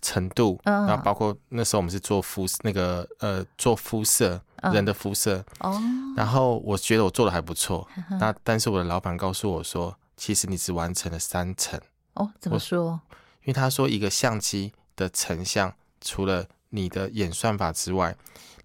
[0.00, 4.40] 程度，然后包括那时候我们是做肤那个呃做肤色
[4.72, 5.44] 人的肤色。
[5.58, 5.76] 哦，
[6.16, 7.86] 然后我觉得我做的还不错，
[8.20, 11.80] 那但是我的老板告诉我说，其实你只完成了三层。
[12.14, 13.00] 哦，怎么说？
[13.42, 18.16] 因为他说一个相机的成像，除了你的演算法之外，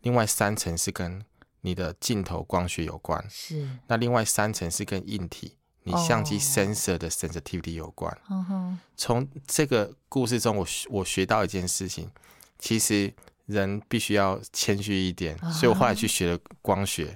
[0.02, 1.26] 另外三层是跟
[1.62, 3.68] 你的镜头光学有关，是。
[3.88, 5.58] 那另外三层是跟硬体。
[5.86, 8.12] 你相机 sensor 的 sensitivity 有关。
[8.98, 12.10] 从这个故事中，我我学到一件事情，
[12.58, 13.14] 其实
[13.46, 17.16] 人必须要谦虚一点，所以我后来 去学了光学，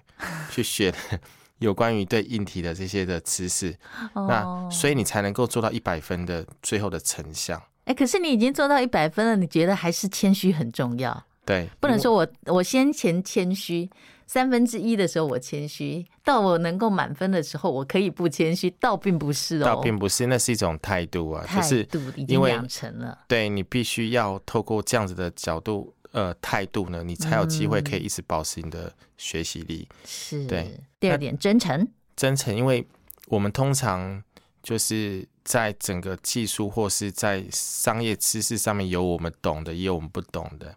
[0.51, 0.97] 去学了
[1.57, 3.75] 有关于对硬体的这些的知识。
[4.13, 7.59] 那所以你才能够做到一百分的最后的成像。
[7.85, 11.25] 哎，可是你已经做到一百分了，你觉得还是谦虚很重要？
[11.43, 13.89] 对，不能说我我先前谦虚。
[14.29, 23.17] 三分之一的时候我谦虚，到我能够满分的时候，我可以不谦虚，倒并不是哦，倒并不是，那是一种态度啊，态度已经养成了。
[23.27, 29.87] 对，你必须要透过这样子的角度，呃，态度呢，你才有机会可以一直保持你的学习力。
[29.89, 30.79] 嗯、是，对。
[30.99, 31.87] 第二点，真诚。
[32.15, 32.87] 真诚，因为
[33.29, 34.23] 我们通常
[34.61, 40.75] 就是在整个技术或是在商业知识上面有我们懂的，也有我们不懂的。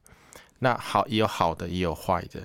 [0.61, 2.41] 那好，也有好的，也有坏的。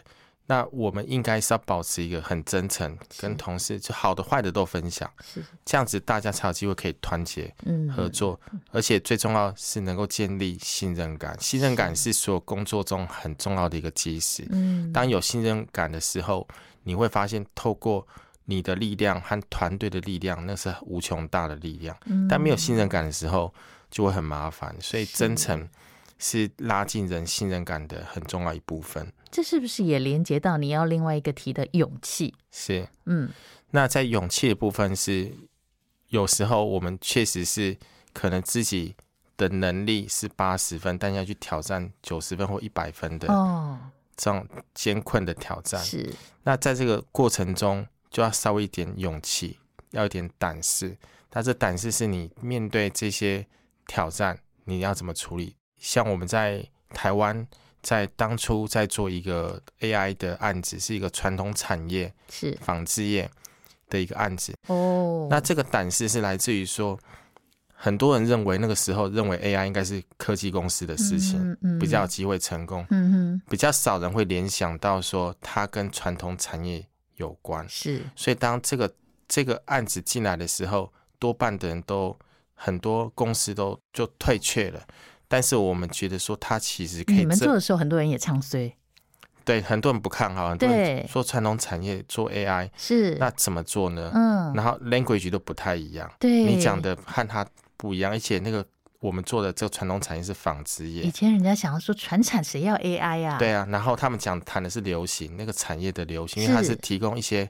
[0.50, 7.54] 那我们应该是要保持一个很真诚，跟同事就好的坏的都分享，是这样子大家才有机会可以团结、
[7.94, 8.40] 合作，
[8.72, 11.38] 而且最重要是能够建立信任感。
[11.40, 14.48] 信任感是所有工作中很重要的一个基石。
[14.94, 16.48] 当有信任感的时候，
[16.84, 18.08] 你会发现透过
[18.46, 21.96] 你的力量和团队的力量，那是无穷大的力量。
[22.30, 23.54] 但没有信任感的时候，
[23.92, 24.74] 就会很麻烦。
[24.80, 25.68] 所以真诚。
[26.20, 29.08] 是拉近人信任感的很重要一部分。
[29.32, 32.34] 这是不是也连接到你要另外一个提的勇气？
[32.52, 33.30] 是，嗯，
[33.72, 35.32] 那在勇气的部分是，
[36.10, 37.78] 有时候我们确实是
[38.14, 38.96] 可能自己
[39.36, 43.78] 的能力是八十分，但要去挑战九十分或一百分的哦，
[44.16, 45.84] 这样艰困的挑战。
[45.84, 46.12] 是，
[46.44, 49.60] 那在这个过程中就要稍微一点勇气，
[49.92, 50.98] 要一点胆识。
[51.30, 53.46] 但这胆识是你面对这些
[53.86, 55.56] 挑战，你要怎么处理？
[55.78, 57.46] 像我们在台湾，
[57.88, 63.32] 在当初在做一个 AI 的案子，是一个传统产业，是纺织业
[63.88, 64.54] 的一个案子。
[64.68, 67.00] 哦，那这个胆识是来自于说，
[67.74, 72.86] 很多人认为那个时候认为 AI 应该是科技公司的事情，嗯嗯、比较有机会成功。
[72.90, 77.66] 嗯哼，比较少人会联想到说它跟传统产业有关。
[77.70, 78.94] 是，所以当这个
[79.30, 82.14] 这个案子进来的时候，多半的人都
[82.54, 84.86] 很多公司都就退却了。
[85.28, 87.18] 但是我们觉得说，他其实可以。
[87.18, 88.74] 你们做的时候，很多人也唱衰。
[89.44, 94.12] 对，很多人不看好，很多人说传统产业做 AI 是那怎么做呢？
[94.14, 96.12] 嗯，然后 language 都不太一样。
[96.20, 98.66] 对，你讲的和他不一样，而且那个
[99.00, 101.04] 我们做的这个传统产业是纺织业。
[101.04, 103.38] 以前人家想要说传产谁要 AI 呀？
[103.40, 107.50] 对啊，然后他们讲谈的是流行那个产业的流行，因为它是提供一些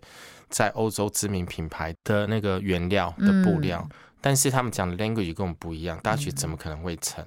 [0.50, 3.90] 在欧洲知名品牌的那个原料的布料，
[4.22, 7.26] 但是他们讲的 language 跟我们不一样，大家觉得怎么可能会成？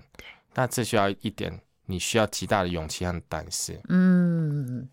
[0.54, 3.80] 那这需要一点，你需要极大的勇气和胆识。
[3.88, 4.88] 嗯，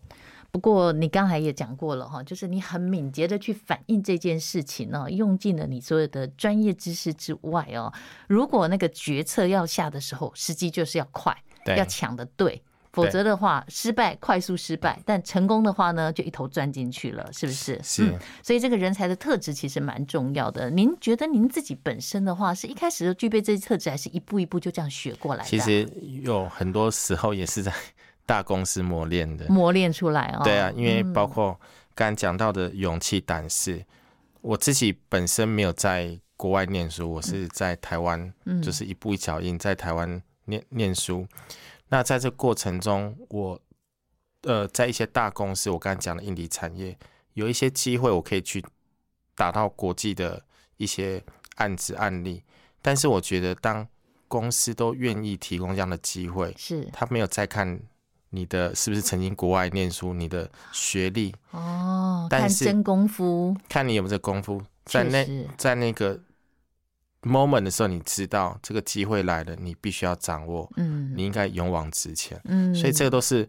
[0.50, 7.92] 不过你刚才也讲过了哈，就是你很敏捷的去反映这件事情呢，用尽了你所有的专业知识之外哦，
[8.28, 12.62] 如果那个决策要下的时候，时机就是要快，对要抢的对。
[12.92, 17.80] 否则的话，失败快速失败，但成功的话呢，就一头钻进去了，是不是？
[17.82, 18.18] 是、嗯。
[18.42, 20.70] 所以这个人才的特质其实蛮重要的。
[20.70, 25.48] 您觉得您自己本身的话，是一开始就具备这些特质，还是一步一步就这样学过来的？
[25.48, 25.88] 其实
[26.22, 27.72] 有很多时候也是在
[28.26, 30.42] 大公司磨练的，磨练出来哦。
[30.42, 31.52] 对啊，因为包括
[31.94, 33.84] 刚刚讲到的勇气、胆识，嗯、
[34.40, 41.26] 我自己本身没有在国外念书，我是在台湾，嗯、就是一步一脚印在台湾念念书。
[41.90, 43.60] 那在这过程中，我
[44.42, 46.96] 呃，在一些大公司，我刚才讲的印尼产业，
[47.32, 48.64] 有一些机会，我可以去
[49.34, 50.44] 打到国际的
[50.76, 51.22] 一些
[51.56, 52.42] 案子案例。
[52.80, 53.86] 但是，我觉得当
[54.28, 57.80] 公司都愿意提供这样的机会，是他没有再看
[58.30, 66.20] 你的是不是曾经国外念书，你的学历哦，但是看真功夫，看你有没有这功夫，在那在那个。
[67.22, 70.70] Moment 的时候，你知道这个机会来了，你必须要掌握。
[70.76, 72.40] 嗯，你应该勇往直前。
[72.44, 73.48] 嗯，所以这个都是，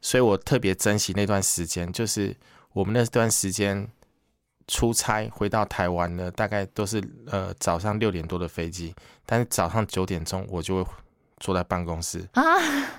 [0.00, 2.36] 所以我特别珍惜那段时间，就是
[2.72, 3.88] 我们那段时间
[4.66, 10.90] 出差回到台湾呢，大概都是呃早上六点多的飞机，但是早上九点钟我就会
[11.38, 12.42] 坐在办公室啊，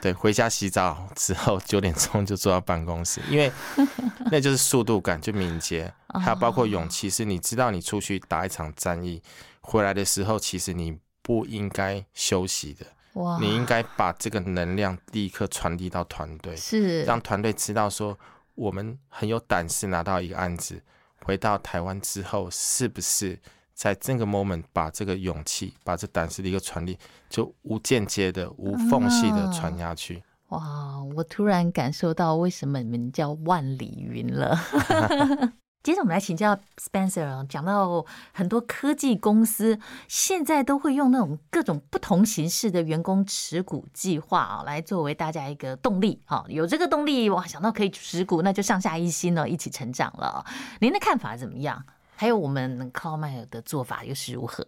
[0.02, 3.52] 对，回家洗澡之后九点钟就坐到办公室，因为
[4.32, 9.22] 那就是速度感，就敏捷，还有包括勇气，是你知道你出去打一场战役。
[9.64, 18.20] 回来的时候，其实你不应该休息的，哇你应该把这个能量立刻传递到团队，是让团队知道说
[18.56, 20.84] 我们很有胆识拿到一个案子，
[21.24, 23.40] 回到台湾之后，是不是
[23.74, 27.00] 在这个 moment 把这个勇气、把这胆识的一个传递，
[27.30, 30.22] 就无间接的、无缝隙的传下去。
[30.50, 34.60] 哇，我突然感受到为什么你们叫万里云了。
[35.84, 46.46] 接着我们来请教 Spencer，讲到很多科技公司现在都会用那种各种不同形式的员工持股计划啊，来作为大家一个动力啊。
[46.48, 50.46] 有这个动力哇，想到可以持股，那就上下一心了，一起成长了。
[50.80, 51.84] 您的看法怎么样？
[52.16, 54.66] 还有我们 Carlyle 的做法又是如何？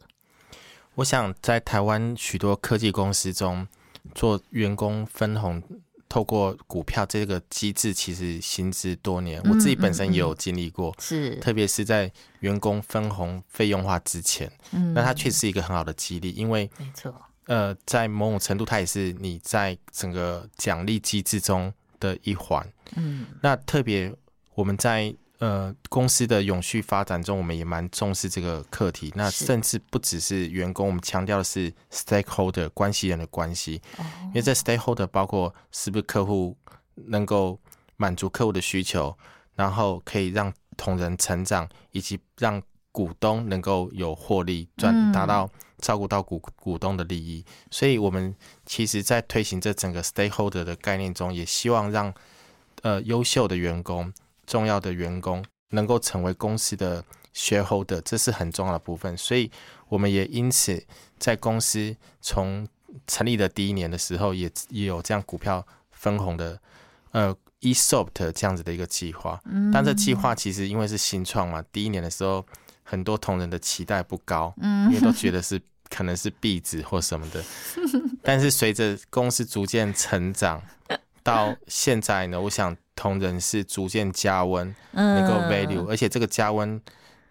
[0.95, 3.65] 我想在台湾许多科技公司中
[4.13, 5.63] 做员工分红。
[6.15, 9.37] 透过股票这个机制，其实行之多年。
[9.49, 17.13] 我自己本身也有经历过，是特别是在员工分红费用化之前，嗯，那它确实是一个很好的激励，因为没错，
[17.47, 22.65] 呃，在某种程度，它也是你在整个奖励机制中的一环，
[22.95, 24.15] 嗯，那特别
[24.53, 25.13] 我们在。
[25.39, 29.11] 呃，公司的永续发展中，我们也蛮重视这个课题。
[29.15, 33.81] 那甚至不只是员工，我们强调的是 stakeholder 关系人的关系。
[34.27, 36.55] 因为在 stakeholder 包括是不是客户
[36.95, 37.59] 能够
[37.97, 39.17] 满足客户的需求，
[39.55, 42.61] 然后可以让同仁成长，以及让
[42.91, 47.43] 股东能够有获利，赚达到照顾到股股东的利益。
[47.69, 48.33] 所以，我们
[48.65, 52.13] 其实在推行这整个 stakeholder 的概念中，也希望让
[52.83, 54.13] 呃优秀的员工、
[54.45, 59.17] 重要的员工能够成为公司的 shareholder，这是很重要的部分。
[59.17, 59.51] 所以，
[59.89, 60.85] 我们也因此
[61.17, 62.67] 在公司从
[63.07, 66.59] 成立的第一年的时候也，也也有这样股票分红的
[67.11, 69.39] 呃 ESOP 这样子的一个计划。
[69.73, 72.45] 但这计划其实因为是新创嘛，第一年的时候。
[72.87, 77.43] 很多同仁的期待不高，因为都觉得是可能是壁纸或什么的。
[78.21, 80.61] 但是随着公司逐渐成长，
[81.23, 86.81] 到现在呢，我想同仁是逐渐加温，能够 value，而且这个加温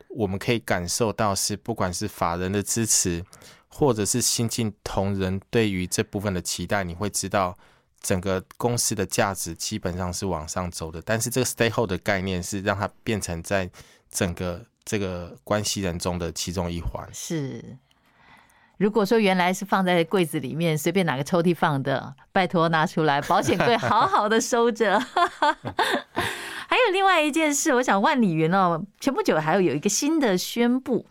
[0.09, 3.25] 我们可以感受到是不管是法人的支持，
[3.69, 7.57] 或者是新进同仁对于这部分的期待，你会知道
[8.01, 11.03] 整个公司的价值基本上是往上走的。
[11.03, 13.71] 但是这个 stakeholder 的概念是让它变成在
[14.11, 14.65] 整个。
[14.87, 17.79] 这个关系人中的其中一环是，
[18.85, 25.01] 如果说原来是放在柜子里面，随便哪个抽屉放的，拜托拿出来，保险柜好好的收着。
[26.69, 31.07] 还有另外一件事，我想万里云哦，前不久还有有一个新的宣布，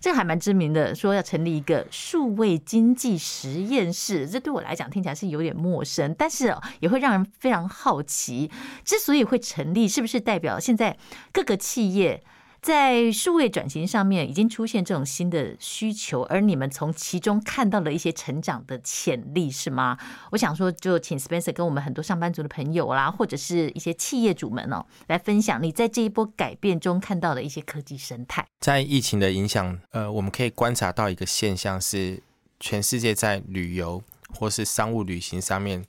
[0.00, 4.26] 这个还蛮知名的，说要成立一个数位经济实验室。
[4.26, 8.50] 这对我来讲听起来是有点陌生，但是也会让人非常好奇。
[8.82, 10.96] 之所以会成立，是不是代表现在
[11.34, 12.22] 各个企业？
[12.60, 19.96] 在数位转型上面已经出现这种新的需求，而你们从其中看到了一些成长的潜力，是吗？
[20.30, 28.46] 我想说，就请 Spencer 跟我们很多上班族的朋友啦，或者是一些企业主们哦，来分享你在这一波改变中看到的一些科技生态。
[28.60, 32.22] 在疫情的影响，呃，我们可以观察到一个现象是，
[32.58, 34.02] 全世界在旅游
[34.34, 35.82] 或是商务旅行上面，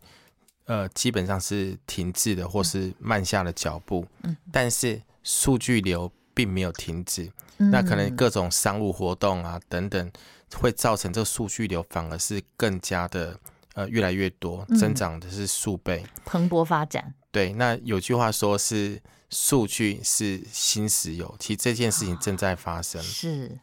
[0.66, 4.06] 呃，基本上是停滞的，或是慢下了脚步。
[4.24, 6.10] 嗯，但是数据流。
[6.42, 10.12] 并没有停止，那可能各种商务活动啊等等，
[10.56, 13.40] 会造成这个数据流反而是更加的
[13.76, 17.14] 呃越来越多，增长的是数倍，蓬勃发展。
[17.32, 23.00] 对，那有句话说是数据是新石油，其实这件事情正在发生。
[23.04, 23.60] 是，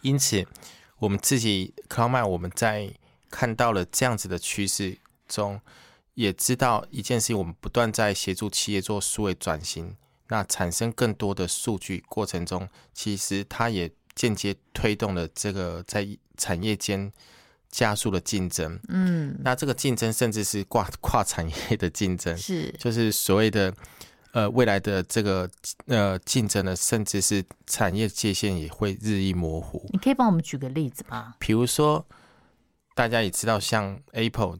[0.00, 0.46] 因此
[1.00, 2.90] 我们自己 CloudMile 我们在
[3.30, 4.96] 看到了这样子的趋势
[5.28, 5.60] 中，
[6.14, 9.94] 也知道一件事情，我们不断在协助企业做数位转型。
[10.32, 16.08] 那产生更多的数据过程中，其实它也间接推动了这个在
[16.38, 17.12] 产业间
[17.70, 18.80] 加速的竞争。
[18.88, 23.74] 嗯，那这个竞争甚至是跨跨产业的竞争，是就是所谓的
[24.32, 25.46] 呃未来的这个
[25.84, 29.86] 呃竞争呢，甚至是产业界限也会日益模糊。
[29.92, 31.34] 你可以帮我们举个例子吗？
[31.38, 32.06] 比如说，
[32.94, 34.58] 大家也知道，像 Apple。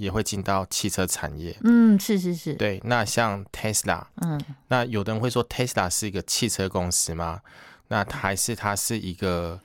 [0.00, 2.80] 也会进到汽车产业，嗯，是是是，对。
[2.84, 7.42] 那像 Tesla，嗯，那有的人会说 Tesla 是一个汽车公司吗？
[7.88, 9.60] 那还是它是一个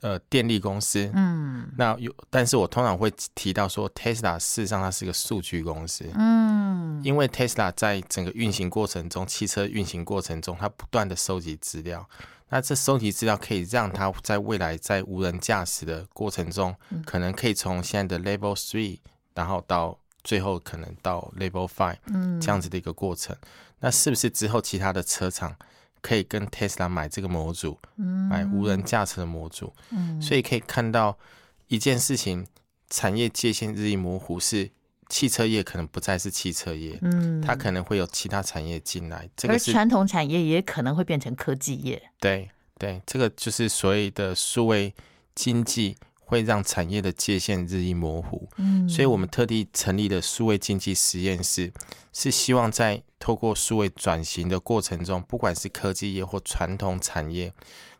[0.00, 1.08] 呃电力公司？
[1.14, 12.04] 嗯，那有，但是我通常会提到说 Tesla 事实上它是一个数据公司，嗯，因为 Tesla 在整个运行过程中，汽车运行过程中，它不断的收集资料，
[12.48, 16.74] 那这收集资料可以让它在未来在无人驾驶的过程中，
[17.06, 18.98] 可能可以从现在的 Level Three。
[19.38, 25.54] 然后到最后可能到 Level Five，嗯，这样子的一个过程，嗯，那是不是之后其他的车厂
[26.00, 31.16] 可以跟 Tesla 买这个模组，嗯，买无人驾驶的模组，嗯，所以可以看到
[31.68, 32.48] 一件事情，
[32.90, 34.68] 产业界限日益模糊，是
[35.08, 44.92] 汽车业可能不再是汽车业，嗯，它可能会有其他产业进来，这个是传统产业也可能会变成科技业，对对，这个就是所谓的数位
[45.36, 45.96] 经济。
[46.28, 51.72] 会让产业的界限日益模糊，嗯，所以我们特地成立了数位经济实验室，
[52.12, 57.54] 是希望在透过数位转型的过程中，不管是科技业或传统产业，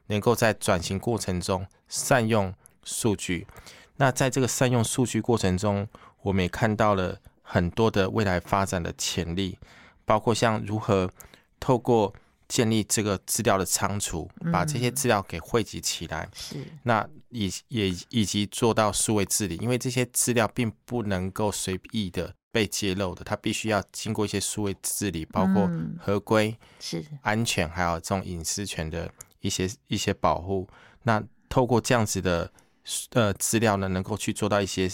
[0.09, 2.53] 能够在转型过程中善用
[2.85, 3.47] 数据。
[3.97, 5.89] 那在这个善用数据过程中，
[6.21, 9.59] 我们也看到了很多的未来发展的潜力，
[10.05, 11.11] 包括像如何
[11.59, 12.13] 透过
[12.49, 17.09] 建立这个资料的仓储，把这些资料给汇集起来，是那。
[17.31, 25.71] 以也以及做到数位治理，因为这些资料并不能够随意的被揭露的，它必须要经过一些数位治理，包括
[26.01, 30.67] 合规、是安全，还有这种隐私权的一些一些保护。
[31.03, 32.51] 那透过这样子的
[33.11, 34.91] 呃资料呢，能够去做到一些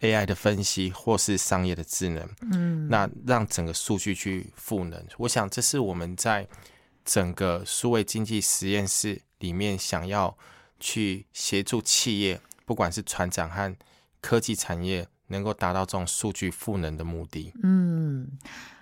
[0.00, 5.00] AI 的分析，或是商业的智能，嗯，那让整个数据去赋能。
[5.16, 6.44] 我想这是我们在
[7.08, 10.36] 整个数位经济实验室里面想要。
[10.80, 13.76] 去协助企业，不管是船长和
[14.20, 17.52] 科技产业，能够达到这种数据赋能的目的。
[17.64, 18.30] 嗯，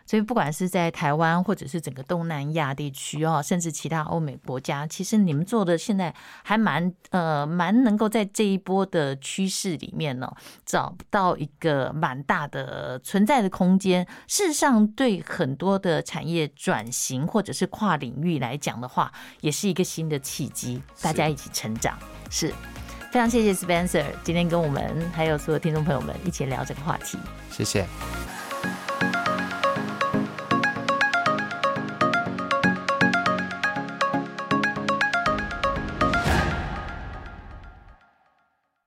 [0.07, 10.33] 所以不管是在台湾，或者是整个东南亚地区哦，甚至其他欧美国家，其实你们做的现在还蛮呃蛮能够在这一波的趋势里面呢，
[10.65, 14.07] 找到一个蛮大的存在的空间。
[14.29, 21.99] 事实上，对很多的产业转型或者是跨领域来讲的话，也是一个新的契机，大家一起成长。
[22.31, 22.55] 是，
[23.11, 27.19] 非常谢谢 Spencer 今天跟我们还有所有听众朋友们一起聊这个话题。
[27.51, 27.85] 谢谢。